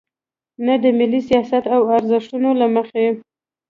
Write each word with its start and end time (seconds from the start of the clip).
نه 0.65 0.73
د 0.83 0.85
ملي 0.99 1.21
سیاست 1.29 1.63
او 1.75 1.81
ارزښتونو 1.97 2.49
له 2.59 2.67
مخې. 2.75 3.07